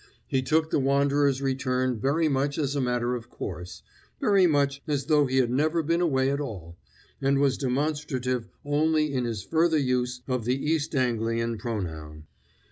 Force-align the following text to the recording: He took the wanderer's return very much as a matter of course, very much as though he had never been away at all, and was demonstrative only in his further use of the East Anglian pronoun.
He 0.25 0.41
took 0.41 0.71
the 0.71 0.79
wanderer's 0.79 1.43
return 1.43 1.99
very 1.99 2.27
much 2.27 2.57
as 2.57 2.75
a 2.75 2.81
matter 2.81 3.13
of 3.13 3.29
course, 3.29 3.83
very 4.19 4.47
much 4.47 4.81
as 4.87 5.05
though 5.05 5.27
he 5.27 5.37
had 5.37 5.51
never 5.51 5.83
been 5.83 6.01
away 6.01 6.31
at 6.31 6.39
all, 6.39 6.75
and 7.21 7.37
was 7.37 7.55
demonstrative 7.55 8.47
only 8.65 9.13
in 9.13 9.25
his 9.25 9.43
further 9.43 9.77
use 9.77 10.23
of 10.27 10.45
the 10.45 10.57
East 10.59 10.95
Anglian 10.95 11.59
pronoun. 11.59 12.25